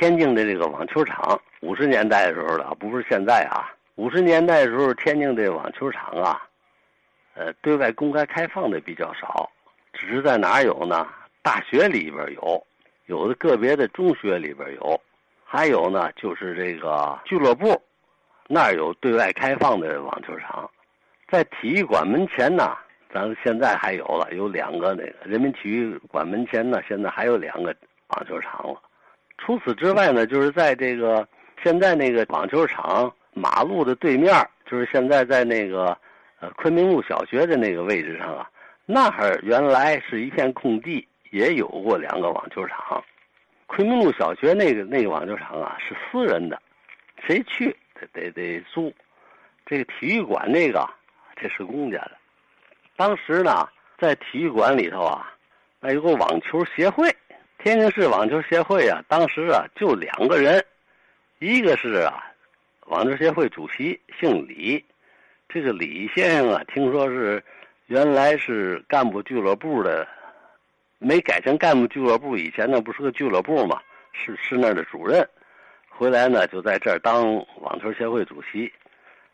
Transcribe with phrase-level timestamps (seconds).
[0.00, 3.68] 天津的这个网球场，五十年代的时候了，不是现在啊。
[3.96, 6.40] 五十年代的时候，天津这网球场啊，
[7.34, 9.50] 呃，对外公开开放的比较少，
[9.92, 11.06] 只是在哪儿有呢？
[11.42, 12.66] 大学里边有，
[13.08, 14.98] 有的个别的中学里边有，
[15.44, 17.78] 还有呢，就是这个俱乐部，
[18.48, 20.70] 那儿有对外开放的网球场。
[21.28, 22.74] 在体育馆门前呢，
[23.12, 27.76] 咱们现在还有了，有两个那个人民体育馆门前呢，现在还有两个
[28.06, 28.80] 网球场了。
[29.50, 31.26] 除此之外呢，就是在这个
[31.60, 33.12] 现在那个网球场。
[33.32, 34.32] 马路的对面
[34.64, 35.96] 就是现在在那个
[36.40, 38.48] 呃昆明路小学的那个位置上啊，
[38.86, 43.02] 那儿原来是一片空地，也有过两个网球场。
[43.66, 46.60] 昆明路小学那个那个网球场啊是私人的，
[47.26, 48.92] 谁去得得得租。
[49.66, 50.88] 这个体育馆那个
[51.34, 52.12] 这是公家的。
[52.96, 55.32] 当时呢，在体育馆里头啊，
[55.80, 57.12] 那有个网球协会，
[57.62, 60.64] 天津市网球协会啊，当时啊就两个人，
[61.40, 62.24] 一个是啊。
[62.86, 64.82] 网球协会主席姓李，
[65.46, 67.42] 这个李先生啊，听说是
[67.86, 70.08] 原来是干部俱乐部的，
[70.98, 73.78] 没改成干部俱乐部以前呢，不是个俱乐部嘛，
[74.12, 75.28] 是是那儿的主任，
[75.90, 78.72] 回来呢就在这儿当网球协会主席。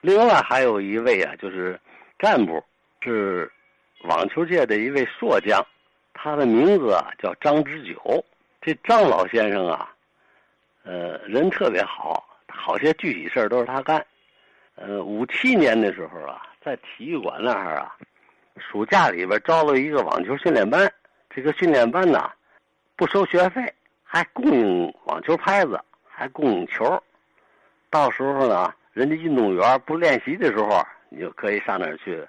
[0.00, 1.78] 另外还有一位啊，就是
[2.16, 2.62] 干部，
[3.02, 3.50] 是
[4.04, 5.60] 网球界的一位硕将，
[6.14, 8.24] 他的名字啊叫张之久。
[8.60, 9.92] 这张老先生啊，
[10.84, 12.28] 呃，人特别好。
[12.48, 14.04] 好些具体事儿都是他干。
[14.76, 17.96] 呃，五七年的时候啊，在体育馆那儿啊，
[18.56, 20.92] 暑假里边招了一个网球训练班。
[21.28, 22.30] 这个训练班呢，
[22.94, 23.60] 不收学费，
[24.04, 27.02] 还供应网球拍子，还供应球。
[27.90, 32.22] 到时候呢，人家运动员不练习的时候，你就可以上那儿去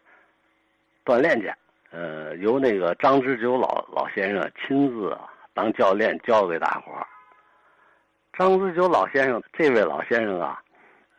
[1.06, 1.54] 锻炼去。
[1.96, 7.06] 呃，由那个张之久老老先生亲自啊当教练教给大伙儿。
[8.36, 10.60] 张之久老先生，这位老先生啊，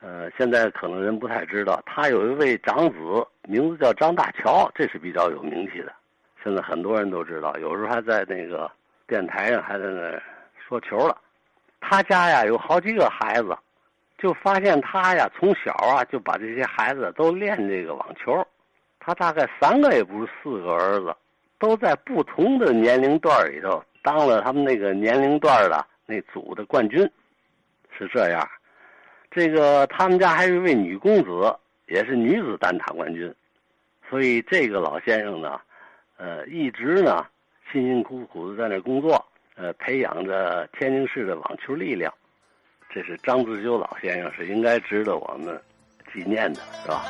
[0.00, 5.92] 呃，现在可能人不太知道，他有一位长子，名字叫张大乔，这是比较有名气的，
[6.42, 8.68] 现在很多人都知道，有时候还在那个
[9.06, 10.20] 电台上还在那
[10.66, 11.16] 说球了。
[11.80, 13.56] 他家呀有好几个孩子，
[14.18, 18.44] 就发现他呀从小啊就把这些孩子都练这个网球，
[19.04, 21.14] 他大概三个也不是四个儿子，
[21.58, 25.84] 都在不同的年龄段里头当了他们那个年龄段的。
[26.06, 27.00] 那组的冠军
[27.96, 28.46] 是这样，
[29.30, 31.54] 这个他们家还有一位女公子，
[31.86, 33.34] 也是女子单打冠军，
[34.10, 35.58] 所以这个老先生呢，
[36.18, 37.26] 呃，一直呢
[37.72, 42.12] 辛辛苦苦的在那工作，呃，培养着天津市的网球力量。
[42.90, 45.58] 这是张志久老先生，是应该值得我们
[46.12, 47.04] 纪念的，是吧？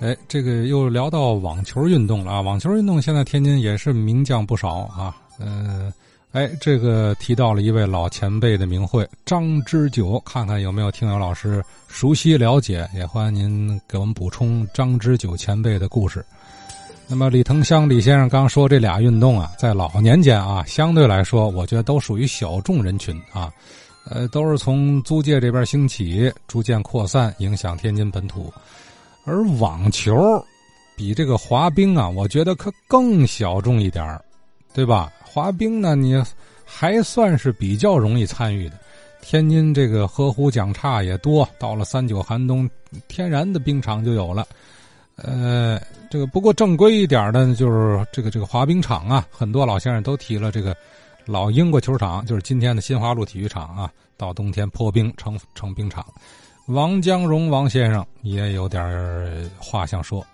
[0.00, 2.40] 哎，这个又聊到网球运动了啊！
[2.40, 5.92] 网球运动现在天津也是名将不少啊，嗯。
[6.32, 16.26] 哎，这个提到了一位老前辈的名讳张之久，看看有没有听友老师熟悉了解，也欢迎您给我们补充张之久前辈的故事。
[17.06, 23.48] 那么李腾香李先生刚说这俩运动啊，在老年间啊，相对来说，我觉得都属于小众人群啊，
[24.10, 28.52] 呃，都是从租界这边兴起，逐渐扩散，影响天津本土。
[29.24, 30.14] 而网球
[30.96, 34.20] 比这个滑冰啊，我觉得可更小众一点
[34.72, 35.12] 对吧？
[35.24, 36.22] 滑冰呢，你
[36.64, 38.78] 还算是比较容易参与的。
[39.20, 42.68] 天津这个河湖江岔也多，到了三九寒冬，
[43.08, 44.46] 天然的冰场就有了。
[45.16, 45.80] 呃，
[46.10, 50.76] 这个不过正规一点的，就是这个这个滑冰场啊，很多老先生都提了这个
[51.24, 56.04] 老英国球场，就是今天的新华路体育场啊，到冬天破冰成成冰场。
[56.66, 58.82] 王江荣王先生也有点
[59.58, 60.24] 话想说。